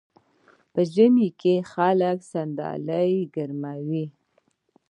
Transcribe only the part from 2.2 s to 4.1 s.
صندلۍ ګرموي.